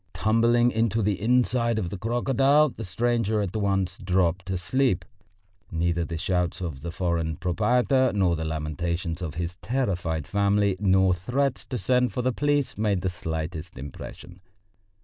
Tumbling 0.15 0.71
into 0.71 1.03
the 1.03 1.21
inside 1.21 1.77
of 1.77 1.91
the 1.91 1.97
crocodile, 1.99 2.69
the 2.69 2.83
stranger 2.83 3.39
at 3.39 3.55
once 3.55 3.99
dropped 3.99 4.49
asleep. 4.49 5.05
Neither 5.69 6.05
the 6.05 6.17
shouts 6.17 6.59
of 6.59 6.81
the 6.81 6.89
foreign 6.89 7.35
proprietor, 7.35 8.11
nor 8.11 8.35
the 8.35 8.43
lamentations 8.43 9.21
of 9.21 9.35
his 9.35 9.57
terrified 9.57 10.25
family, 10.25 10.75
nor 10.79 11.13
threats 11.13 11.65
to 11.65 11.77
send 11.77 12.11
for 12.13 12.23
the 12.23 12.33
police 12.33 12.79
made 12.79 13.01
the 13.01 13.09
slightest 13.09 13.77
impression. 13.77 14.41